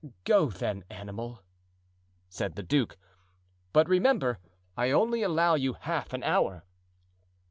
"Go, 0.23 0.49
then, 0.49 0.83
animal," 0.89 1.43
said 2.27 2.55
the 2.55 2.63
duke; 2.63 2.97
"but 3.71 3.87
remember, 3.87 4.39
I 4.75 4.89
only 4.89 5.21
allow 5.21 5.53
you 5.53 5.73
half 5.73 6.11
an 6.11 6.23
hour." 6.23 6.63